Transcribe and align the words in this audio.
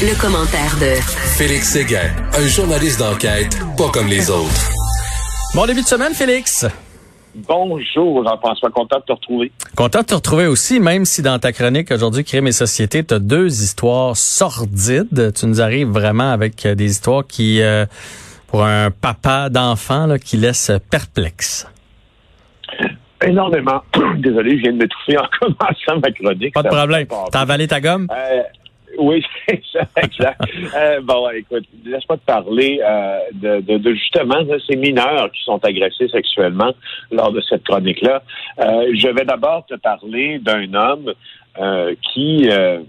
Le, 0.00 0.20
commentaire 0.20 0.76
de 0.80 0.94
Félix 1.36 1.70
Séguin, 1.70 2.08
un 2.32 2.46
journaliste 2.46 3.00
d'enquête 3.00 3.58
pas 3.76 3.88
comme 3.92 4.06
les 4.06 4.30
autres. 4.30 4.70
Bon 5.56 5.66
début 5.66 5.82
de 5.82 5.86
semaine, 5.86 6.14
Félix. 6.14 6.64
Bonjour, 7.34 8.24
Jean-François, 8.24 8.70
content 8.70 8.98
de 9.00 9.02
te 9.02 9.12
retrouver. 9.12 9.50
Content 9.76 10.02
de 10.02 10.04
te 10.04 10.14
retrouver 10.14 10.46
aussi, 10.46 10.78
même 10.78 11.04
si 11.04 11.20
dans 11.20 11.40
ta 11.40 11.52
chronique 11.52 11.90
aujourd'hui, 11.90 12.22
Crime 12.22 12.46
et 12.46 12.52
Société, 12.52 13.02
tu 13.02 13.12
as 13.12 13.18
deux 13.18 13.62
histoires 13.62 14.16
sordides. 14.16 15.32
Tu 15.34 15.46
nous 15.46 15.60
arrives 15.60 15.88
vraiment 15.88 16.30
avec 16.30 16.64
euh, 16.64 16.76
des 16.76 16.92
histoires 16.92 17.26
qui, 17.26 17.60
euh, 17.60 17.84
pour 18.46 18.64
un 18.64 18.92
papa 18.92 19.48
d'enfant, 19.48 20.14
qui 20.24 20.36
laissent 20.36 20.70
perplexe. 20.90 21.66
Énormément. 23.26 23.82
Désolé, 24.18 24.58
je 24.58 24.62
viens 24.62 24.72
de 24.74 24.78
m'étouffer 24.78 25.18
en 25.18 25.26
commençant 25.40 26.00
ma 26.00 26.12
chronique. 26.12 26.54
Pas 26.54 26.62
de 26.62 26.68
problème. 26.68 27.06
T'as 27.32 27.40
avalé 27.40 27.66
ta 27.66 27.80
gomme? 27.80 28.06
Euh, 28.12 28.42
oui, 28.96 29.22
c'est 29.48 29.62
ça, 29.72 29.80
exact. 29.96 30.40
euh, 30.74 31.00
bon, 31.02 31.28
écoute, 31.30 31.64
laisse-moi 31.84 32.16
te 32.16 32.24
parler 32.24 32.80
euh, 32.82 33.18
de, 33.32 33.78
de, 33.78 33.94
justement 33.94 34.42
de 34.42 34.58
ces 34.66 34.76
mineurs 34.76 35.30
qui 35.32 35.42
sont 35.44 35.62
agressés 35.64 36.08
sexuellement 36.08 36.72
lors 37.10 37.32
de 37.32 37.40
cette 37.42 37.64
chronique-là. 37.64 38.22
Euh, 38.60 38.92
je 38.94 39.08
vais 39.08 39.24
d'abord 39.24 39.66
te 39.66 39.74
parler 39.74 40.38
d'un 40.38 40.72
homme 40.74 41.12
euh, 41.60 41.94
qui, 42.12 42.48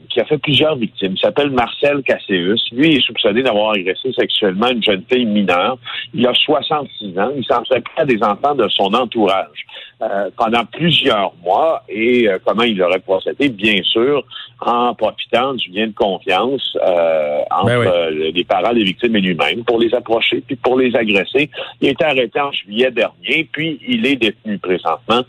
qui 0.09 0.19
a 0.19 0.25
fait 0.25 0.37
plusieurs 0.37 0.75
victimes. 0.75 1.13
Il 1.15 1.19
s'appelle 1.19 1.49
Marcel 1.49 2.01
Casséus. 2.03 2.61
Lui 2.71 2.95
est 2.95 3.01
soupçonné 3.01 3.41
d'avoir 3.41 3.71
agressé 3.71 4.11
sexuellement 4.13 4.69
une 4.69 4.83
jeune 4.83 5.03
fille 5.11 5.25
mineure. 5.25 5.77
Il 6.13 6.25
a 6.27 6.33
66 6.33 7.17
ans. 7.19 7.31
Il 7.35 7.45
s'en 7.45 7.63
fait 7.65 7.83
à 7.97 8.05
des 8.05 8.21
enfants 8.23 8.55
de 8.55 8.67
son 8.69 8.93
entourage. 8.93 9.65
Euh, 10.01 10.29
pendant 10.37 10.63
plusieurs 10.63 11.33
mois 11.43 11.83
et 11.89 12.29
euh, 12.29 12.39
comment 12.45 12.63
il 12.63 12.81
aurait 12.81 13.01
procédé, 13.01 13.49
bien 13.49 13.83
sûr, 13.83 14.23
en 14.61 14.95
profitant 14.95 15.55
du 15.55 15.71
lien 15.71 15.87
de 15.87 15.93
confiance 15.93 16.77
euh, 16.81 17.41
entre 17.51 17.83
ben 17.83 18.31
les 18.33 18.43
parents 18.45 18.71
des 18.73 18.85
victimes 18.85 19.17
et 19.17 19.19
lui-même 19.19 19.65
pour 19.65 19.77
les 19.77 19.93
approcher 19.93 20.41
puis 20.47 20.55
pour 20.55 20.79
les 20.79 20.95
agresser. 20.95 21.49
Il 21.81 21.89
a 21.89 21.91
été 21.91 22.05
arrêté 22.05 22.39
en 22.39 22.49
juillet 22.53 22.91
dernier, 22.91 23.49
puis 23.51 23.77
il 23.85 24.05
est 24.07 24.15
détenu 24.15 24.57
présentement 24.59 25.23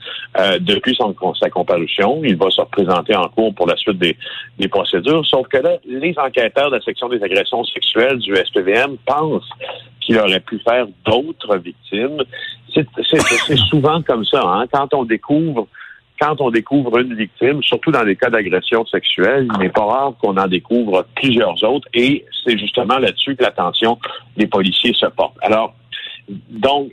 depuis 0.61 0.95
son, 0.95 1.17
sa 1.35 1.51
comparution. 1.51 2.21
Il 2.23 2.37
va 2.37 2.49
se 2.51 2.61
représenter 2.61 3.17
en 3.17 3.29
cours 3.31 3.55
pour 3.55 3.67
la 3.67 3.77
suite 3.77 3.99
des, 3.99 4.17
des 4.59 4.69
procédures, 4.69 5.25
sauf 5.27 5.47
que 5.49 5.59
là, 5.59 5.77
les 5.87 6.15
enquêteurs 6.19 6.71
de 6.71 6.77
la 6.77 6.83
section 6.83 7.09
des 7.09 7.23
agressions 7.23 7.65
sexuelles 7.65 8.19
du 8.19 8.35
SPVM 8.35 8.97
pensent 9.07 9.49
qu'il 10.01 10.19
aurait 10.19 10.41
pu 10.41 10.59
faire 10.61 10.87
d'autres 11.05 11.57
victimes. 11.57 12.23
C'est 12.75 13.57
souvent 13.69 14.03
comme 14.03 14.25
ça. 14.25 14.43
Hein? 14.45 14.67
Quand 14.73 14.93
on 14.95 15.05
découvre 15.05 15.67
quand 16.21 16.39
on 16.41 16.51
découvre 16.51 16.99
une 16.99 17.15
victime, 17.15 17.63
surtout 17.63 17.91
dans 17.91 18.03
les 18.03 18.15
cas 18.15 18.29
d'agression 18.29 18.85
sexuelle, 18.85 19.49
il 19.55 19.59
n'est 19.59 19.71
pas 19.71 19.87
rare 19.87 20.13
qu'on 20.21 20.37
en 20.37 20.47
découvre 20.47 21.07
plusieurs 21.17 21.65
autres 21.65 21.89
et 21.95 22.27
c'est 22.45 22.59
justement 22.59 22.99
là-dessus 22.99 23.37
que 23.37 23.43
l'attention 23.43 23.99
des 24.37 24.47
policiers 24.47 24.93
se 24.93 25.07
porte. 25.07 25.37
Alors, 25.41 25.75
donc, 26.29 26.93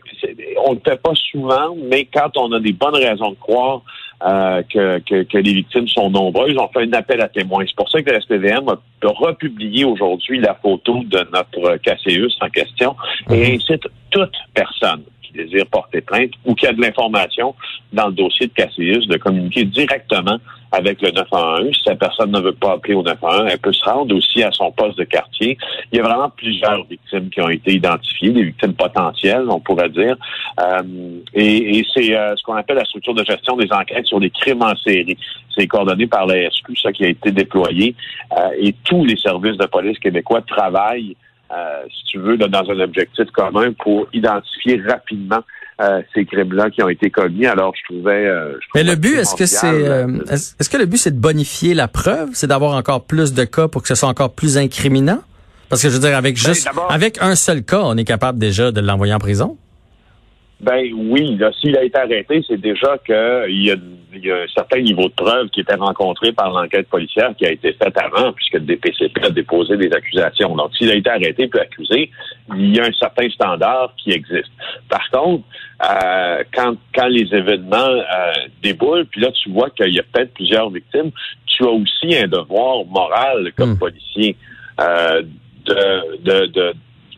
on 0.66 0.72
ne 0.72 0.76
le 0.76 0.82
fait 0.84 1.02
pas 1.02 1.14
souvent, 1.14 1.76
mais 1.90 2.06
quand 2.06 2.38
on 2.38 2.52
a 2.54 2.60
des 2.60 2.72
bonnes 2.72 2.96
raisons 2.96 3.32
de 3.32 3.36
croire 3.36 3.82
euh, 4.23 4.64
que, 4.64 5.00
que, 5.00 5.38
les 5.38 5.54
victimes 5.54 5.88
sont 5.88 6.10
nombreuses, 6.10 6.56
on 6.58 6.68
fait 6.70 6.88
un 6.88 6.94
appel 6.94 7.22
à 7.22 7.28
témoins. 7.28 7.64
C'est 7.68 7.76
pour 7.76 7.90
ça 7.90 8.02
que 8.02 8.10
la 8.10 8.20
SPVM 8.20 8.68
a 8.68 8.78
republié 9.04 9.86
aujourd'hui 9.86 10.40
la 10.40 10.56
photo 10.56 11.04
de 11.04 11.20
notre 11.32 11.78
Casséus 11.78 12.36
en 12.42 12.50
question 12.50 12.96
et 13.30 13.52
mhm. 13.52 13.56
incite 13.56 13.88
toute 14.09 14.34
personne 14.54 15.04
désire 15.33 15.66
porter 15.67 16.02
plainte 16.02 16.31
ou 16.45 16.56
qui 16.56 16.67
a 16.67 16.73
de 16.73 16.81
l'information 16.81 17.56
dans 17.94 18.08
le 18.08 18.14
dossier 18.14 18.47
de 18.47 18.53
Cassius 18.53 19.08
de 19.08 19.17
communiquer 19.17 19.64
directement 19.66 20.38
avec 20.72 21.02
le 21.02 21.11
911. 21.11 21.72
Si 21.73 21.89
la 21.89 21.95
personne 21.95 22.31
ne 22.31 22.39
veut 22.39 22.53
pas 22.53 22.73
appeler 22.73 22.94
au 22.94 23.03
911, 23.03 23.47
elle 23.50 23.58
peut 23.59 23.73
se 23.73 23.84
rendre 23.84 24.16
aussi 24.16 24.44
à 24.44 24.52
son 24.52 24.72
poste 24.72 24.97
de 24.97 25.03
quartier. 25.03 25.58
Il 25.92 25.97
y 25.97 26.00
a 26.00 26.03
vraiment 26.03 26.30
plusieurs 26.30 26.84
victimes 26.86 27.30
qui 27.30 27.42
ont 27.42 27.50
été 27.50 27.73
identifiées, 27.73 28.31
des 28.31 28.44
victimes 28.44 28.73
potentielles, 28.73 29.45
on 29.50 29.59
pourrait 29.59 29.89
dire. 29.89 30.16
Euh, 30.59 30.81
et, 31.34 31.85
c'est 31.94 32.16
euh, 32.16 32.35
ce 32.35 32.44
qu'on 32.44 32.56
appelle 32.56 32.78
la 32.78 32.85
structure 32.85 33.13
de 33.13 33.23
gestion 33.23 33.56
des 33.56 33.72
enquêtes 33.72 34.07
sur 34.07 34.19
les 34.19 34.29
crimes 34.29 34.62
en 34.62 34.75
série. 34.75 35.18
C'est 35.56 35.68
coordonné 35.68 36.07
par 36.07 36.25
la 36.25 36.50
SQ, 36.50 36.78
ça 36.81 36.91
qui 36.91 37.06
a 37.06 37.09
été 37.09 37.31
déployé. 37.31 37.96
Euh, 38.38 38.50
et 38.59 38.73
tous 38.84 39.06
les 39.06 39.18
services 39.18 39.57
de 39.57 39.66
police 39.66 39.97
québécois 40.00 40.41
travaillent 40.41 41.16
euh, 41.52 41.84
si 41.90 42.03
tu 42.06 42.19
veux, 42.19 42.38
dans 42.38 42.69
un 42.69 42.80
objectif 42.80 43.30
commun 43.31 43.72
pour 43.84 44.08
identifier 44.13 44.81
rapidement 44.88 45.44
euh, 45.80 46.02
ces 46.13 46.25
crimes-là 46.25 46.69
qui 46.69 46.81
ont 46.81 46.90
été 46.90 47.09
commis. 47.09 47.46
Alors, 47.46 47.74
je 47.75 47.94
trouvais. 47.94 48.25
Euh, 48.25 48.53
Mais 48.75 48.84
le 48.84 48.96
but, 48.96 49.16
est-ce 49.16 49.35
que 49.35 49.46
c'est, 49.46 49.85
est-ce 50.30 50.69
que 50.69 50.78
le 50.78 50.85
but, 50.85 50.97
c'est 50.97 51.16
de 51.16 51.19
bonifier 51.19 51.74
la 51.74 51.88
preuve, 51.88 52.30
c'est 52.34 52.47
d'avoir 52.47 52.74
encore 52.74 53.06
plus 53.06 53.34
de 53.34 53.44
cas 53.44 53.68
pour 53.68 53.81
que 53.81 53.88
ce 53.88 53.96
soit 53.96 54.09
encore 54.09 54.34
plus 54.34 54.58
incriminant? 54.58 55.19
Parce 55.69 55.81
que 55.81 55.90
je 55.90 55.94
veux 55.94 56.00
dire, 56.00 56.16
avec 56.16 56.35
ben, 56.35 56.53
juste, 56.53 56.69
avec 56.90 57.18
un 57.22 57.35
seul 57.35 57.64
cas, 57.64 57.81
on 57.84 57.97
est 57.97 58.06
capable 58.06 58.40
déjà 58.40 58.72
de 58.72 58.79
l'envoyer 58.79 59.14
en 59.14 59.19
prison? 59.19 59.58
Ben 60.59 60.91
oui, 60.91 61.38
s'il 61.62 61.78
a 61.78 61.84
été 61.84 62.00
arrêté, 62.00 62.44
c'est 62.47 62.59
déjà 62.59 62.97
qu'il 63.06 63.63
y, 63.63 63.72
a, 63.72 63.75
y 64.16 64.31
a 64.31 64.35
un 64.38 64.47
certain 64.47 64.81
niveau 64.81 65.03
de 65.03 65.13
preuve 65.13 65.50
qui 65.50 65.59
était 65.59 65.75
rencontré 65.75 66.31
par 66.31 66.50
l'enquête 66.50 66.88
policière 66.88 67.35
qui 67.38 67.45
a 67.45 67.51
été 67.51 67.73
faite 67.73 67.95
avant, 67.95 68.34
puisque 68.34 68.56
le 68.56 68.62
DPCP 68.62 69.23
a 69.23 69.29
déposé 69.29 69.78
des 69.78 69.91
accusations. 69.94 70.56
Donc, 70.56 70.75
s'il 70.75 70.90
a 70.90 70.96
été 70.96 71.12
arrêté 71.12 71.47
puis 71.47 71.59
accusé, 71.59 72.09
il 72.56 72.75
y 72.75 72.79
a 72.79 72.85
un 72.85 72.91
certain 72.94 73.29
standard 73.29 73.94
qui 73.97 74.12
existe. 74.12 74.50
Par 74.90 75.07
contre, 75.12 75.44
euh, 75.85 76.44
quand, 76.51 76.75
quand 76.96 77.07
les 77.07 77.31
événements 77.35 77.78
euh, 77.78 78.31
déboulent, 78.63 79.06
puis 79.06 79.22
là, 79.22 79.31
tu 79.31 79.51
vois 79.51 79.69
qu'il 79.69 79.94
y 79.94 80.00
a 80.00 80.03
peut-être 80.12 80.34
plusieurs 80.34 80.72
victimes, 80.72 81.12
tu 81.46 81.63
as 81.66 81.69
aussi 81.69 82.16
un 82.16 82.28
devoir 82.28 82.84
moral 82.85 83.51
comme 83.56 83.73
hmm. 83.73 83.79
policier 83.79 84.35
euh, 84.81 85.22
de, 85.66 86.17
de, 86.23 86.46
de 86.47 86.73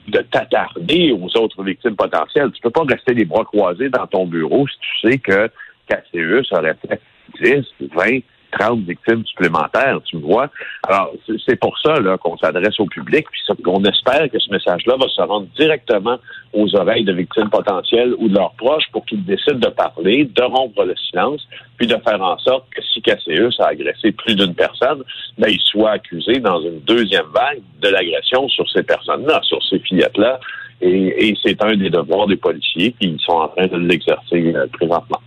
de 0.10 0.20
t'attarder 0.20 1.12
aux 1.12 1.38
autres 1.38 1.64
victimes 1.64 1.96
potentielles. 1.96 2.52
Tu 2.52 2.62
peux 2.62 2.70
pas 2.70 2.84
rester 2.84 3.14
les 3.14 3.26
bras 3.26 3.46
croisés 3.46 3.90
dans 3.90 4.08
ton 4.08 4.26
bureau 4.26 4.68
si 4.68 4.78
tu 4.80 5.08
sais 5.08 5.18
que 5.18 5.50
KCE 5.88 6.52
aurait 6.52 6.78
fait 6.88 7.02
10, 7.42 7.66
20, 7.96 8.20
30 8.52 8.82
victimes 8.82 9.26
supplémentaires, 9.26 10.00
tu 10.06 10.18
me 10.18 10.22
vois. 10.22 10.50
Alors, 10.88 11.12
c'est 11.48 11.56
pour 11.56 11.78
ça 11.80 11.96
qu'on 12.22 12.38
s'adresse 12.38 12.80
au 12.80 12.86
public, 12.86 13.26
puis 13.32 13.64
qu'on 13.64 13.84
espère 13.84 14.30
que 14.30 14.40
ce 14.40 14.52
message-là 14.52 14.96
va 15.00 15.08
se 15.08 15.22
rendre 15.22 15.48
directement 15.58 16.18
aux 16.54 16.76
oreilles 16.76 17.04
de 17.04 17.14
victimes 17.14 17.50
potentielles 17.50 18.14
ou 18.18 18.28
de 18.28 18.36
leurs 18.36 18.54
proches 18.54 18.86
pour 18.92 19.06
qu'ils 19.06 19.24
décident 19.26 19.60
de 19.60 19.70
parler, 19.70 20.26
de 20.26 20.44
rompre 20.44 20.84
le 20.84 20.96
silence, 20.96 21.48
puis 21.78 21.88
de 21.88 21.96
faire 21.98 22.22
en 22.22 22.38
sorte 22.40 22.66
que 22.72 22.82
si 22.82 23.02
KCE 23.02 23.60
a 23.60 23.68
agressé 23.68 24.12
plus 24.12 24.36
d'une 24.36 24.56
personne, 24.56 25.04
ben, 25.38 25.50
il 25.50 25.60
soit 25.62 25.92
accusé 25.92 26.40
dans 26.40 26.62
une 26.62 26.80
deuxième 26.82 27.28
vague 27.34 27.62
de 27.82 27.90
l'agression 27.90 28.48
sur 28.50 28.70
ces 28.70 28.84
personnes-là, 28.84 29.42
sur 29.44 29.62
ces 29.70 29.80
fillettes-là. 29.80 30.40
Et, 30.82 31.36
c'est 31.44 31.62
un 31.64 31.76
des 31.76 31.90
devoirs 31.90 32.28
des 32.28 32.38
policiers, 32.38 32.96
qui 33.00 33.18
sont 33.26 33.34
en 33.34 33.48
train 33.50 33.68
de 33.68 33.78
l'exercer 33.78 34.54
euh, 34.56 34.66
présentement. 34.72 35.20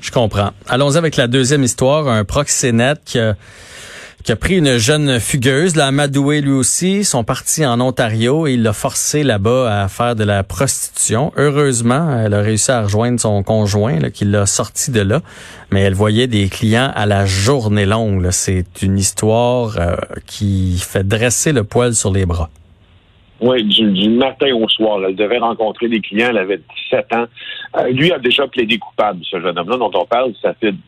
Je 0.00 0.10
comprends. 0.10 0.50
Allons-y 0.68 0.96
avec 0.96 1.16
la 1.16 1.26
deuxième 1.26 1.64
histoire. 1.64 2.08
Un 2.08 2.24
proxénète 2.24 3.00
qui 3.04 3.18
a, 3.18 4.36
pris 4.36 4.58
une 4.58 4.76
jeune 4.76 5.18
fugueuse, 5.20 5.74
l'a 5.74 5.86
amadoué 5.86 6.40
lui 6.40 6.52
aussi, 6.52 7.04
sont 7.04 7.24
partis 7.24 7.64
en 7.64 7.80
Ontario 7.80 8.46
et 8.46 8.52
il 8.52 8.62
l'a 8.62 8.72
forcé 8.72 9.24
là-bas 9.24 9.82
à 9.82 9.88
faire 9.88 10.14
de 10.14 10.24
la 10.24 10.42
prostitution. 10.42 11.32
Heureusement, 11.36 12.18
elle 12.18 12.34
a 12.34 12.42
réussi 12.42 12.70
à 12.70 12.82
rejoindre 12.82 13.18
son 13.18 13.42
conjoint 13.42 14.10
qui 14.10 14.24
l'a 14.24 14.46
sorti 14.46 14.90
de 14.90 15.00
là, 15.00 15.22
mais 15.70 15.80
elle 15.80 15.94
voyait 15.94 16.26
des 16.26 16.48
clients 16.48 16.92
à 16.94 17.06
la 17.06 17.24
journée 17.26 17.86
longue. 17.86 18.28
C'est 18.30 18.82
une 18.82 18.98
histoire 18.98 19.76
euh, 19.78 19.96
qui 20.26 20.78
fait 20.78 21.06
dresser 21.06 21.52
le 21.52 21.64
poil 21.64 21.94
sur 21.94 22.12
les 22.12 22.26
bras. 22.26 22.50
Oui, 23.40 23.62
du, 23.64 24.08
matin 24.10 24.52
au 24.54 24.68
soir. 24.68 25.00
Elle 25.06 25.14
devait 25.14 25.38
rencontrer 25.38 25.88
des 25.88 26.00
clients. 26.00 26.28
Elle 26.30 26.38
avait 26.38 26.60
17 26.90 27.14
ans. 27.14 27.26
Euh, 27.76 27.88
lui 27.90 28.12
a 28.12 28.18
déjà 28.18 28.46
plaidé 28.48 28.78
coupable, 28.78 29.20
ce 29.24 29.40
jeune 29.40 29.58
homme-là 29.58 29.76
dont 29.76 29.90
on 29.94 30.06
parle. 30.06 30.32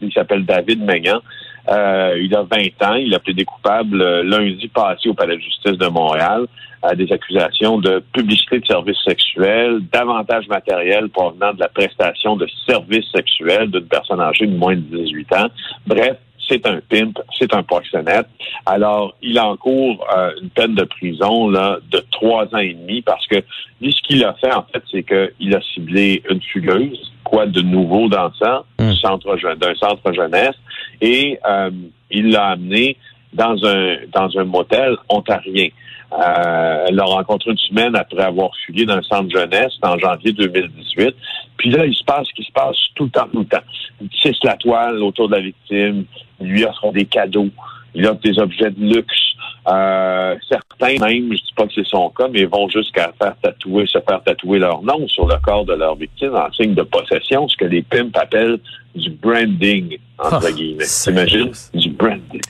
Il 0.03 0.13
s'appelle 0.13 0.45
David 0.45 0.83
Maignan. 0.83 1.21
Euh, 1.69 2.19
il 2.21 2.35
a 2.35 2.43
20 2.43 2.83
ans. 2.83 2.95
Il 2.95 3.15
a 3.15 3.21
plaidé 3.21 3.45
coupable 3.45 4.03
euh, 4.03 4.23
lundi 4.25 4.67
passé 4.69 5.09
au 5.09 5.15
Palais 5.15 5.37
de 5.37 5.43
justice 5.43 5.79
de 5.79 5.87
Montréal 5.87 6.47
à 6.83 6.95
des 6.95 7.13
accusations 7.13 7.79
de 7.79 8.03
publicité 8.13 8.59
de 8.59 8.67
services 8.67 9.03
sexuels, 9.07 9.81
d'avantages 9.93 10.49
matériels 10.49 11.11
provenant 11.11 11.53
de 11.53 11.61
la 11.61 11.69
prestation 11.69 12.37
de 12.37 12.47
services 12.67 13.05
sexuels 13.15 13.71
d'une 13.71 13.85
personne 13.85 14.21
âgée 14.21 14.47
de 14.47 14.57
moins 14.57 14.77
de 14.77 14.81
18 14.81 15.33
ans. 15.35 15.49
Bref, 15.87 16.17
c'est 16.51 16.67
un 16.67 16.81
pimp, 16.89 17.19
c'est 17.39 17.55
un 17.55 17.63
proxénète. 17.63 18.27
Alors, 18.67 19.15
il 19.23 19.39
encourt 19.39 20.05
euh, 20.17 20.33
une 20.43 20.51
peine 20.51 20.75
de 20.75 20.85
prison 20.85 21.49
là, 21.49 21.79
de 21.91 22.05
trois 22.11 22.45
ans 22.55 22.59
et 22.59 22.75
demi 22.75 23.03
parce 23.03 23.27
que 23.27 23.37
lui, 23.81 23.93
ce 23.93 24.03
qu'il 24.03 24.25
a 24.25 24.35
fait, 24.35 24.53
en 24.53 24.65
fait, 24.73 24.83
c'est 24.91 25.05
qu'il 25.05 25.55
a 25.55 25.61
ciblé 25.73 26.23
une 26.29 26.43
fugueuse, 26.43 27.13
quoi 27.25 27.47
de 27.47 27.61
nouveau 27.61 28.09
dans 28.09 28.33
ça, 28.35 28.65
hmm. 28.79 28.93
centre, 28.95 29.37
d'un 29.57 29.75
centre 29.77 30.13
jeunesse, 30.13 30.57
et 31.01 31.39
euh, 31.49 31.71
il 32.11 32.31
l'a 32.31 32.49
amené 32.49 32.97
dans 33.33 33.65
un 33.65 33.97
dans 34.13 34.29
un 34.39 34.45
motel 34.45 34.97
ontarien. 35.09 35.69
Euh, 36.13 36.87
elle 36.89 36.97
l'a 36.97 37.05
rencontré 37.05 37.53
une 37.53 37.59
semaine 37.59 37.95
après 37.95 38.23
avoir 38.23 38.51
fugué 38.67 38.85
d'un 38.85 39.01
centre 39.03 39.31
jeunesse 39.31 39.73
en 39.83 39.97
janvier 39.97 40.33
2018. 40.33 41.15
Puis 41.61 41.69
là, 41.69 41.85
il 41.85 41.95
se 41.95 42.03
passe 42.05 42.27
ce 42.27 42.33
qui 42.33 42.43
se 42.43 42.53
passe 42.53 42.75
tout 42.95 43.05
le 43.05 43.11
temps, 43.11 43.29
tout 43.31 43.41
le 43.41 43.45
temps. 43.45 43.59
Il 44.01 44.09
tisse 44.09 44.43
la 44.45 44.57
toile 44.57 45.03
autour 45.03 45.29
de 45.29 45.35
la 45.35 45.43
victime, 45.43 46.07
il 46.41 46.47
lui 46.47 46.65
offre 46.65 46.91
des 46.91 47.05
cadeaux, 47.05 47.51
il 47.95 48.07
offre 48.07 48.21
des 48.23 48.39
objets 48.39 48.71
de 48.71 48.81
luxe. 48.95 49.33
Euh, 49.69 50.37
certains 50.49 50.97
même, 51.07 51.31
je 51.31 51.37
dis 51.37 51.53
pas 51.55 51.67
que 51.67 51.75
c'est 51.75 51.87
son 51.87 52.09
cas, 52.09 52.29
mais 52.29 52.47
vont 52.47 52.67
jusqu'à 52.71 53.13
faire 53.21 53.35
tatouer, 53.43 53.87
se 53.87 53.99
faire 54.09 54.23
tatouer 54.25 54.59
leur 54.59 54.83
nom 54.83 55.07
sur 55.07 55.27
le 55.27 55.37
corps 55.43 55.67
de 55.67 55.75
leur 55.75 55.97
victime 55.97 56.35
en 56.35 56.51
signe 56.53 56.75
de 56.75 56.83
possession, 56.83 57.47
ce 57.47 57.59
que 57.59 57.67
les 57.67 57.83
pimps 57.83 58.19
appellent 58.19 58.59
du 58.95 59.11
branding, 59.11 59.99
entre 60.19 60.47
Ah, 60.47 60.53
guillemets. 60.53 60.85
T'imagines? 61.05 61.53
Du 61.75 61.91
branding. 61.91 62.41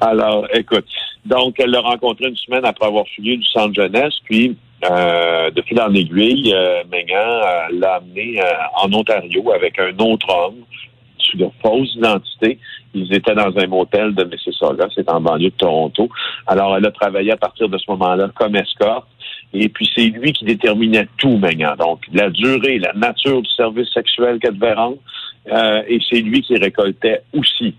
Alors, 0.00 0.46
écoute, 0.54 0.86
donc 1.26 1.56
elle 1.58 1.70
l'a 1.70 1.80
rencontré 1.80 2.28
une 2.28 2.36
semaine 2.36 2.64
après 2.64 2.86
avoir 2.86 3.04
fui 3.08 3.36
du 3.36 3.44
centre 3.46 3.74
jeunesse, 3.74 4.14
puis 4.26 4.56
euh, 4.84 5.50
de 5.50 5.62
fil 5.62 5.80
en 5.80 5.94
euh, 5.94 5.94
euh, 5.94 6.82
l'a 7.72 7.94
amené 7.94 8.40
euh, 8.40 8.44
en 8.82 8.92
Ontario 8.92 9.52
avec 9.52 9.78
un 9.78 9.96
autre 9.98 10.28
homme 10.28 10.64
sous 11.18 11.38
de 11.38 11.48
fausses 11.62 11.94
identités. 11.94 12.58
Ils 12.94 13.12
étaient 13.14 13.34
dans 13.34 13.56
un 13.56 13.66
motel 13.68 14.14
de 14.14 14.24
Mississauga, 14.24 14.88
c'est 14.94 15.08
en 15.08 15.20
banlieue 15.20 15.50
de 15.50 15.54
Toronto. 15.54 16.08
Alors, 16.46 16.76
elle 16.76 16.86
a 16.86 16.90
travaillé 16.90 17.32
à 17.32 17.36
partir 17.36 17.68
de 17.68 17.78
ce 17.78 17.84
moment-là 17.90 18.30
comme 18.34 18.56
escorte. 18.56 19.06
Et 19.54 19.68
puis, 19.68 19.88
c'est 19.94 20.06
lui 20.06 20.32
qui 20.32 20.44
déterminait 20.44 21.08
tout, 21.16 21.36
Megan. 21.36 21.76
Donc, 21.78 22.00
la 22.12 22.30
durée, 22.30 22.78
la 22.78 22.92
nature 22.94 23.40
du 23.42 23.50
service 23.50 23.88
sexuel 23.92 24.38
qu'elle 24.40 24.58
devait 24.58 24.74
rendre. 24.74 24.98
Euh, 25.50 25.82
et 25.88 25.98
c'est 26.08 26.20
lui 26.20 26.42
qui 26.42 26.56
récoltait 26.56 27.22
aussi 27.32 27.74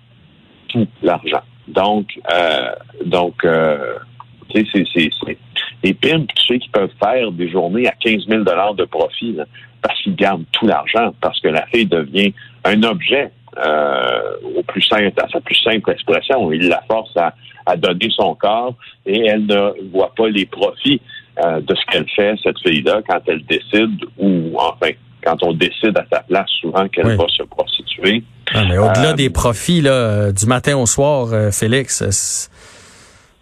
tout 0.67 0.87
l'argent. 1.01 1.41
Donc, 1.67 2.19
euh, 2.31 2.71
donc, 3.05 3.43
euh, 3.45 3.95
c'est 4.53 4.65
les 5.83 5.93
pimps, 5.93 6.27
tu 6.35 6.45
sais, 6.47 6.59
qui 6.59 6.69
peuvent 6.69 6.89
faire 7.03 7.31
des 7.31 7.49
journées 7.49 7.87
à 7.87 7.91
15 7.99 8.25
000 8.27 8.43
de 8.43 8.85
profit, 8.85 9.33
là, 9.33 9.45
parce 9.81 9.99
qu'ils 10.01 10.15
gardent 10.15 10.45
tout 10.53 10.65
l'argent, 10.67 11.13
parce 11.21 11.39
que 11.41 11.49
la 11.49 11.65
fille 11.67 11.85
devient 11.85 12.33
un 12.63 12.81
objet 12.83 13.31
euh, 13.65 14.31
au 14.57 14.63
plus 14.63 14.81
simple, 14.81 15.11
à 15.21 15.27
sa 15.29 15.39
plus 15.41 15.55
simple 15.61 15.91
expression. 15.91 16.51
Il 16.51 16.67
la 16.69 16.81
force 16.87 17.15
à, 17.17 17.33
à 17.65 17.75
donner 17.75 18.09
son 18.09 18.33
corps 18.35 18.75
et 19.05 19.25
elle 19.27 19.45
ne 19.45 19.89
voit 19.91 20.11
pas 20.15 20.27
les 20.29 20.45
profits 20.45 21.01
euh, 21.43 21.59
de 21.61 21.75
ce 21.75 21.81
qu'elle 21.91 22.09
fait, 22.15 22.35
cette 22.43 22.57
fille-là, 22.59 23.01
quand 23.07 23.19
elle 23.27 23.43
décide, 23.45 23.99
ou 24.17 24.55
enfin, 24.57 24.91
quand 25.23 25.41
on 25.43 25.53
décide 25.53 25.97
à 25.97 26.05
sa 26.11 26.21
place 26.21 26.49
souvent 26.61 26.87
qu'elle 26.87 27.07
Oui. 27.07 27.15
va 27.15 27.25
se 27.27 27.43
prostituer. 27.43 28.23
Ah, 28.53 28.63
mais 28.67 28.77
au-delà 28.77 29.11
Euh, 29.11 29.13
des 29.13 29.29
profits 29.29 29.81
là, 29.81 30.31
du 30.31 30.45
matin 30.45 30.77
au 30.77 30.85
soir, 30.85 31.27
euh, 31.33 31.51
Félix, 31.51 32.49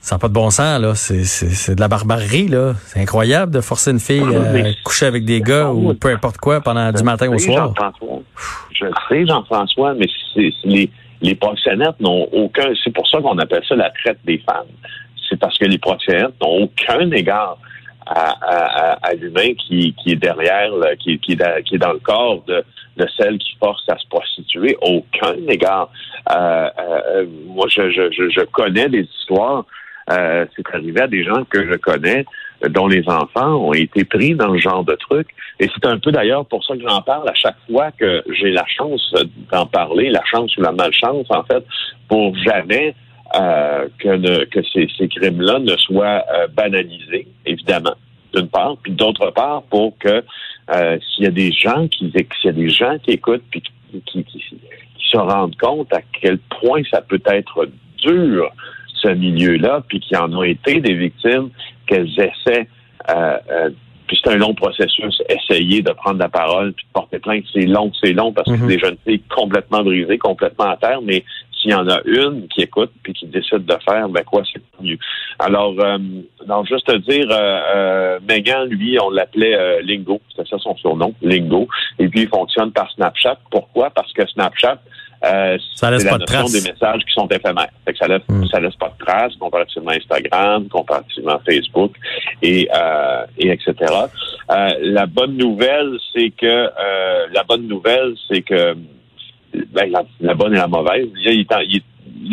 ça 0.02 0.16
n'a 0.16 0.20
pas 0.20 0.28
de 0.28 0.34
bon 0.34 0.50
sens 0.50 0.82
là. 0.82 0.96
C'est, 0.96 1.24
c'est, 1.24 1.50
c'est 1.52 1.76
de 1.76 1.80
la 1.80 1.88
barbarie 1.88 2.48
là. 2.48 2.74
C'est 2.88 3.00
incroyable 3.00 3.52
de 3.54 3.62
forcer 3.62 3.92
une 3.92 4.00
fille 4.00 4.22
à 4.22 4.52
Mais- 4.52 4.76
coucher 4.84 5.06
avec 5.06 5.24
des 5.26 5.42
gars 5.42 5.70
ou 5.70 5.94
peu 5.94 6.10
importe 6.10 6.38
quoi 6.38 6.60
pendant 6.60 6.92
du 6.92 7.04
matin 7.04 7.30
au 7.32 7.38
soir. 7.38 7.68
Jean-François. 7.78 8.20
Je 8.74 8.86
le 8.86 8.92
sais, 9.08 9.26
Jean-François, 9.28 9.94
mais 9.94 10.08
les, 10.64 10.90
les 11.22 11.36
proxénètes 11.36 12.00
n'ont 12.00 12.28
aucun. 12.34 12.74
C'est 12.84 12.94
pour 12.94 13.08
ça 13.08 13.20
qu'on 13.22 13.38
appelle 13.38 13.64
ça 13.70 13.76
la 13.76 13.92
traite 13.92 14.18
des 14.26 14.40
femmes. 14.40 14.66
C'est 15.30 15.40
parce 15.40 15.58
que 15.58 15.66
les 15.66 15.78
proxénètes 15.78 16.34
n'ont 16.42 16.64
aucun 16.64 17.10
égard 17.12 17.58
à, 18.08 18.32
à- 18.42 18.98
à- 19.08 19.14
l'humain 19.14 19.54
qui, 19.54 19.94
qui 20.04 20.14
est 20.14 20.16
derrière, 20.16 20.72
là, 20.78 20.96
qui, 20.96 21.20
qui, 21.20 21.34
est 21.34 21.36
dans- 21.36 21.62
qui 21.64 21.76
est 21.76 21.78
dans 21.78 21.94
le 21.94 22.00
corps 22.00 22.44
de, 22.48 22.64
de 22.98 23.08
celle 23.18 23.38
qui 23.38 23.56
force 23.60 23.84
à 23.88 23.98
se 24.00 24.08
prostituer. 24.10 24.76
Aucun 24.82 25.36
égard. 25.48 25.90
Euh, 26.32 26.70
euh, 26.80 27.26
moi, 27.48 27.68
je, 27.70 27.90
je, 27.92 28.12
je, 28.12 28.30
je 28.30 28.42
connais 28.46 28.90
des 28.90 29.08
histoires. 29.20 29.64
Euh, 30.12 30.46
c'est 30.56 30.68
arrivé 30.74 31.02
à 31.02 31.08
des 31.08 31.24
gens 31.24 31.44
que 31.46 31.66
je 31.66 31.76
connais 31.76 32.26
dont 32.70 32.88
les 32.88 33.08
enfants 33.08 33.56
ont 33.56 33.74
été 33.74 34.04
pris 34.04 34.36
dans 34.36 34.50
le 34.50 34.60
genre 34.60 34.84
de 34.84 34.94
truc. 34.94 35.28
Et 35.60 35.68
c'est 35.74 35.86
un 35.88 35.98
peu 35.98 36.12
d'ailleurs 36.12 36.46
pour 36.46 36.64
ça 36.64 36.76
que 36.76 36.82
j'en 36.88 37.02
parle 37.02 37.28
à 37.28 37.34
chaque 37.34 37.58
fois 37.70 37.92
que 37.92 38.24
j'ai 38.40 38.52
la 38.52 38.66
chance 38.68 39.14
d'en 39.52 39.66
parler, 39.66 40.10
la 40.10 40.24
chance 40.26 40.56
ou 40.58 40.62
la 40.62 40.72
malchance 40.72 41.26
en 41.30 41.44
fait, 41.44 41.64
pour 42.08 42.36
jamais 42.38 42.94
euh, 43.40 43.88
que, 43.98 44.46
que 44.46 44.60
ces, 44.74 45.08
crimes-là 45.08 45.60
ne 45.60 45.76
soient 45.78 46.24
euh, 46.34 46.48
banalisés, 46.48 47.28
évidemment, 47.46 47.96
d'une 48.36 48.48
part, 48.48 48.76
puis 48.84 48.92
d'autre 48.92 49.32
part 49.32 49.64
pour 49.64 49.98
que 49.98 50.24
s'il 50.70 51.26
y 51.26 51.28
a 51.28 51.32
des 51.32 51.52
gens 51.52 51.88
qui 51.88 52.12
s'il 52.12 52.46
y 52.46 52.50
a 52.50 52.52
des 52.52 52.70
gens 52.70 52.98
qui 53.00 53.12
écoutent 53.12 53.44
puis 53.50 53.62
qui 54.06 54.26
se 54.98 55.18
rendent 55.18 55.58
compte 55.58 55.92
à 55.94 56.02
quel 56.22 56.38
point 56.38 56.82
ça 56.90 57.02
peut 57.02 57.22
être 57.26 57.68
dur 57.98 58.50
ce 59.02 59.10
milieu-là, 59.10 59.84
puis 59.88 60.00
qui 60.00 60.16
en 60.16 60.32
ont 60.34 60.44
été 60.44 60.80
des 60.80 60.94
victimes, 60.94 61.50
qu'elles 61.88 62.12
essaient 62.20 62.68
euh, 63.10 63.38
euh, 63.52 63.70
puis 64.12 64.20
c'est 64.22 64.34
un 64.34 64.36
long 64.36 64.54
processus, 64.54 65.22
essayer 65.30 65.82
de 65.82 65.92
prendre 65.94 66.20
la 66.20 66.28
parole 66.28 66.74
puis 66.74 66.86
de 66.86 66.92
porter 66.92 67.20
plainte. 67.20 67.46
C'est 67.54 67.66
long, 67.66 67.94
c'est 68.04 68.12
long 68.12 68.34
parce 68.34 68.46
que 68.46 68.58
Mhm. 68.58 68.60
c'est 68.68 68.76
des 68.76 68.80
jeunes 68.80 68.98
filles 69.08 69.22
complètement 69.34 69.84
brisées, 69.84 70.18
complètement 70.18 70.66
à 70.66 70.76
terre, 70.76 71.02
mais 71.02 71.24
s'il 71.54 71.72
y 71.72 71.74
en 71.74 71.88
a 71.88 72.02
une 72.04 72.50
qui 72.50 72.62
écoute 72.64 72.92
puis 73.04 73.14
qui 73.14 73.26
décide 73.28 73.66
de 73.66 73.76
faire, 73.88 74.10
ben 74.10 74.22
quoi, 74.26 74.42
c'est 74.52 74.62
mieux. 74.84 74.98
Alors, 75.40 75.76
euh, 75.80 75.98
donc, 76.46 76.68
juste 76.68 76.88
te 76.88 76.98
dire, 76.98 77.26
euh, 77.32 77.60
euh, 77.76 78.20
Megan, 78.28 78.68
lui, 78.68 79.00
on 79.00 79.12
l'appelait 79.12 79.56
euh, 79.56 79.82
Lingo, 79.82 80.20
c'était 80.30 80.50
ça 80.50 80.58
son 80.60 80.76
surnom, 80.76 81.14
Lingo. 81.22 81.70
Et 81.98 82.10
puis, 82.10 82.24
il 82.24 82.28
fonctionne 82.28 82.74
par 82.74 82.92
Snapchat. 82.92 83.38
Pourquoi? 83.50 83.92
Parce 83.92 84.12
que 84.12 84.28
Snapchat, 84.28 84.82
euh, 85.24 85.58
Ça 85.76 85.92
laisse 85.92 86.02
c'est 86.02 86.08
pas 86.10 86.14
la 86.14 86.18
de 86.20 86.26
traces. 86.26 86.52
des 86.52 86.72
messages 86.72 87.02
qui 87.06 87.14
sont 87.14 87.28
éphémères. 87.28 87.70
Fait 87.86 87.94
que 87.94 87.98
ça 88.00 88.08
laisse, 88.08 88.22
Mm. 88.28 88.48
ça 88.48 88.60
laisse 88.60 88.76
pas 88.76 88.94
de 88.98 89.06
traces 89.06 89.36
comparativement 89.36 89.92
à 89.92 89.96
Instagram, 89.96 90.68
comparativement 90.70 91.34
à 91.34 91.40
Facebook 91.40 91.96
et, 92.42 92.68
euh, 92.76 93.26
et 93.38 93.50
etc. 93.50 93.74
Euh, 94.52 94.70
la 94.82 95.06
bonne 95.06 95.38
nouvelle, 95.38 95.98
c'est 96.16 96.32
que 96.32 96.46
euh, 96.46 97.28
la 97.34 97.44
bonne 97.44 97.68
nouvelle, 97.68 98.16
c'est 98.30 98.42
que 98.42 98.76
ben, 99.74 99.92
la, 99.92 100.04
la 100.22 100.34
bonne 100.34 100.54
et 100.54 100.58
la 100.58 100.68
mauvaise. 100.68 101.08
Il, 101.26 101.46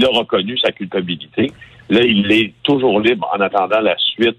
a 0.05 0.09
reconnu 0.09 0.57
sa 0.59 0.71
culpabilité. 0.73 1.51
Là, 1.91 2.01
il 2.03 2.31
est 2.31 2.53
toujours 2.63 3.01
libre 3.01 3.29
en 3.35 3.41
attendant 3.41 3.81
la 3.81 3.97
suite 3.99 4.39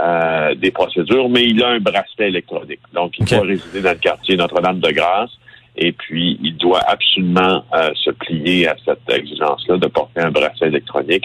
euh, 0.00 0.54
des 0.54 0.70
procédures, 0.70 1.28
mais 1.28 1.44
il 1.44 1.62
a 1.62 1.68
un 1.68 1.80
bracelet 1.80 2.28
électronique. 2.28 2.80
Donc, 2.94 3.12
il 3.18 3.24
doit 3.26 3.40
résider 3.42 3.80
dans 3.80 3.90
le 3.92 3.98
quartier 3.98 4.36
Notre-Dame-de-Grâce. 4.36 5.30
Et 5.76 5.92
puis, 5.92 6.38
il 6.42 6.56
doit 6.56 6.82
absolument 6.86 7.64
euh, 7.74 7.90
se 7.94 8.10
plier 8.10 8.68
à 8.68 8.76
cette 8.84 9.00
exigence-là 9.08 9.76
de 9.78 9.86
porter 9.88 10.20
un 10.20 10.30
bracelet 10.30 10.68
électronique. 10.68 11.24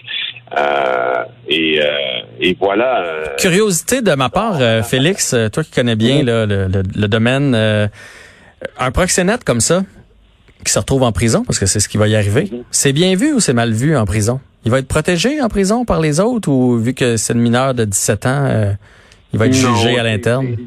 Euh, 0.58 1.24
et, 1.48 1.80
euh, 1.82 1.86
et 2.40 2.58
voilà. 2.60 3.02
euh, 3.04 3.26
Curiosité 3.38 4.02
de 4.02 4.12
ma 4.16 4.30
part, 4.30 4.58
euh, 4.60 4.82
Félix, 4.82 5.34
euh, 5.34 5.50
toi 5.50 5.64
qui 5.64 5.70
connais 5.72 5.96
bien 5.96 6.24
là, 6.24 6.46
le, 6.48 6.68
le- 6.68 6.82
le 6.96 7.08
domaine, 7.08 7.54
euh, 7.54 7.88
un 8.80 8.92
proxénète 8.92 9.44
comme 9.44 9.62
ça, 9.62 9.84
qui 10.66 10.72
se 10.74 10.80
retrouve 10.80 11.04
en 11.04 11.12
prison, 11.12 11.44
parce 11.46 11.60
que 11.60 11.66
c'est 11.68 11.80
ce 11.80 11.88
qui 11.88 11.98
va 11.98 12.08
y 12.08 12.16
arriver, 12.16 12.52
c'est 12.72 12.92
bien 12.92 13.16
vu 13.16 13.34
ou 13.34 13.40
c'est 13.40 13.54
mal 13.54 13.72
vu 13.72 13.96
en 13.96 14.06
prison? 14.06 14.40
Il 14.66 14.72
va 14.72 14.80
être 14.80 14.88
protégé 14.90 15.42
en 15.42 15.48
prison 15.48 15.86
par 15.86 16.02
les 16.02 16.20
autres 16.20 16.50
ou 16.50 16.76
vu 16.78 16.94
que 16.94 17.16
c'est 17.18 17.34
le 17.34 17.40
mineur 17.40 17.74
de 17.76 17.86
17 17.86 18.26
ans, 18.26 18.46
euh, 18.50 18.74
il 19.32 19.40
va 19.40 19.46
être 19.46 19.62
Non, 19.64 19.76
jugé 19.76 19.98
à 20.00 20.04
l'interne? 20.04 20.58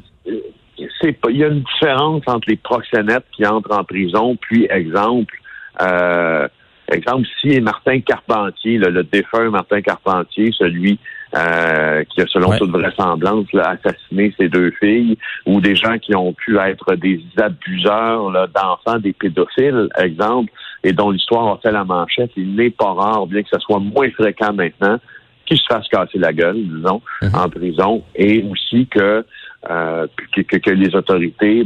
C'est-. 1.03 1.19
Il 1.31 1.37
y 1.37 1.45
a 1.45 1.49
une 1.49 1.63
différence 1.63 2.23
entre 2.27 2.49
les 2.49 2.57
proxénètes 2.57 3.25
qui 3.37 3.45
entrent 3.47 3.77
en 3.77 3.85
prison, 3.85 4.37
puis 4.41 4.67
exemple, 4.71 5.35
euh, 5.81 6.47
exemple, 6.91 7.27
si 7.41 7.61
Martin 7.61 8.01
Carpentier, 8.01 8.79
le, 8.79 8.91
le 8.91 9.03
défunt 9.05 9.51
Martin 9.51 9.81
Carpentier, 9.81 10.51
celui 10.57 10.99
euh, 11.35 12.05
qui 12.11 12.21
a 12.21 12.27
selon 12.27 12.51
Ouais. 12.51 12.59
toute 12.59 12.71
vraisemblance 12.71 13.51
là, 13.55 13.71
assassiné 13.83 14.35
ses 14.39 14.49
deux 14.51 14.71
filles, 14.73 15.17
ou 15.47 15.63
des 15.63 15.75
gens 15.75 15.97
qui 15.99 16.15
ont 16.15 16.35
pu 16.35 16.59
être 16.59 16.95
des 16.97 17.21
abuseurs 17.39 18.31
là, 18.31 18.47
d'enfants, 18.49 18.99
des 18.99 19.15
pédophiles, 19.15 19.89
exemple, 19.99 20.53
et 20.85 20.93
dont 20.93 21.11
l'histoire 21.11 21.55
a 21.55 21.59
fait 21.63 21.73
la 21.73 21.85
manchette, 21.85 22.33
il 22.37 22.55
n'est 22.55 22.71
pas 22.71 22.93
rare, 22.93 23.27
bien 23.27 23.43
que 23.43 23.49
ce 23.51 23.59
soit 23.61 23.79
moins 23.79 24.11
fréquent 24.11 24.53
maintenant, 24.53 24.99
qu'ils 25.47 25.57
se 25.59 25.65
fassent 25.69 25.89
casser 25.89 26.19
la 26.19 26.33
gueule, 26.35 26.57
disons, 26.57 27.01
Mhm. 27.23 27.35
en 27.35 27.49
prison, 27.49 28.03
et 28.15 28.45
aussi 28.51 28.87
que, 28.89 29.25
euh, 29.71 30.07
que, 30.35 30.41
que, 30.43 30.57
que 30.57 30.71
les 30.71 30.95
autorités 30.95 31.65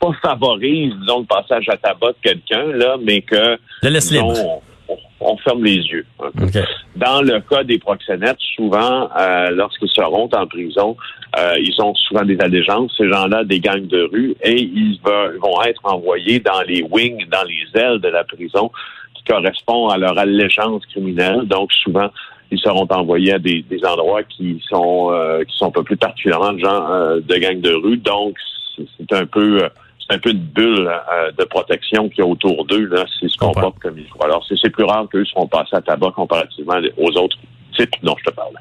pas 0.00 0.12
favorisent, 0.22 0.94
disons, 1.00 1.20
le 1.20 1.26
passage 1.26 1.68
à 1.68 1.76
tabac 1.76 2.12
de 2.12 2.16
quelqu'un, 2.22 2.66
là, 2.72 2.96
mais 3.02 3.20
que 3.20 3.58
Le 3.82 3.88
laisse 3.90 4.08
disons, 4.10 4.32
libre. 4.32 4.62
on, 4.88 4.96
on 5.20 5.36
ferme 5.38 5.64
les 5.64 5.76
yeux. 5.78 6.06
un 6.20 6.30
peu. 6.30 6.44
OK. 6.44 6.64
Dans 6.94 7.20
le 7.22 7.40
cas 7.40 7.64
des 7.64 7.78
proxénètes, 7.78 8.38
souvent, 8.54 9.08
euh, 9.18 9.50
lorsqu'ils 9.50 9.88
seront 9.88 10.28
en 10.32 10.46
prison, 10.46 10.96
euh, 11.36 11.54
ils 11.58 11.74
ont 11.82 11.94
souvent 11.94 12.24
des 12.24 12.38
allégeances, 12.40 12.92
ces 12.96 13.08
gens-là, 13.08 13.42
des 13.44 13.58
gangs 13.60 13.86
de 13.88 14.08
rue, 14.12 14.36
et 14.42 14.60
ils 14.60 15.00
vont 15.04 15.62
être 15.62 15.80
envoyés 15.84 16.38
dans 16.40 16.62
les 16.62 16.82
wings, 16.82 17.26
dans 17.28 17.44
les 17.44 17.80
ailes 17.80 17.98
de 18.00 18.08
la 18.08 18.22
prison, 18.24 18.70
qui 19.14 19.24
correspondent 19.24 19.92
à 19.92 19.98
leur 19.98 20.16
allégeance 20.16 20.86
criminelle. 20.86 21.42
Donc, 21.46 21.72
souvent, 21.72 22.08
ils 22.50 22.58
seront 22.58 22.86
envoyés 22.90 23.34
à 23.34 23.38
des, 23.38 23.62
des 23.62 23.84
endroits 23.84 24.22
qui 24.22 24.62
sont 24.68 25.10
euh, 25.12 25.44
qui 25.44 25.56
sont 25.56 25.70
peuplés 25.70 25.96
particulièrement 25.96 26.52
de 26.52 26.58
gens 26.58 26.90
euh, 26.90 27.20
de 27.20 27.36
gangs 27.36 27.60
de 27.60 27.72
rue. 27.72 27.98
Donc, 27.98 28.36
c'est 28.76 28.86
c'est 28.98 29.12
un 29.16 29.26
peu 29.26 29.64
euh, 29.64 29.68
c'est 30.08 30.16
un 30.16 30.18
peu 30.18 30.30
une 30.30 30.38
bulle 30.38 30.88
euh, 30.88 31.30
de 31.38 31.44
protection 31.44 32.08
qu'il 32.08 32.24
y 32.24 32.26
a 32.26 32.30
autour 32.30 32.64
d'eux 32.64 32.86
là, 32.86 33.04
s'ils 33.18 33.30
se 33.30 33.36
comprends. 33.36 33.54
comportent 33.54 33.78
comme 33.82 33.98
il 33.98 34.06
faut. 34.08 34.22
Alors, 34.24 34.44
c'est 34.48 34.54
c'est 34.62 34.70
plus 34.70 34.84
rare 34.84 35.06
qu'eux 35.12 35.24
seront 35.26 35.46
passés 35.46 35.74
à 35.76 35.82
tabac 35.82 36.12
comparativement 36.12 36.78
aux 36.96 37.10
autres 37.18 37.36
types 37.76 37.94
dont 38.02 38.16
je 38.18 38.30
te 38.30 38.34
parlais. 38.34 38.58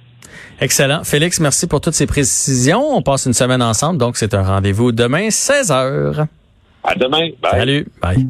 Excellent. 0.60 1.04
Félix, 1.04 1.40
merci 1.40 1.68
pour 1.68 1.82
toutes 1.82 1.94
ces 1.94 2.08
précisions. 2.08 2.84
On 2.96 3.02
passe 3.02 3.26
une 3.26 3.34
semaine 3.34 3.62
ensemble, 3.62 4.00
donc 4.00 4.18
c'est 4.18 4.34
un 4.34 4.44
rendez-vous 4.44 4.92
demain, 4.92 5.30
16 5.30 5.72
heures. 5.72 6.26
À 6.84 6.96
demain. 6.96 7.30
Bye. 7.42 7.52
Salut. 7.60 7.88
Bye. 8.02 8.28